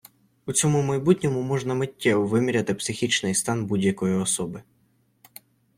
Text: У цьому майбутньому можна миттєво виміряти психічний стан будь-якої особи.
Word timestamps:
У 0.45 0.51
цьому 0.53 0.81
майбутньому 0.81 1.41
можна 1.41 1.73
миттєво 1.73 2.25
виміряти 2.27 2.73
психічний 2.73 3.35
стан 3.35 3.65
будь-якої 3.65 4.15
особи. 4.15 4.63